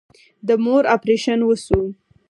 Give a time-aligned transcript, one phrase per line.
[0.47, 1.79] د مور اپريشن وسو.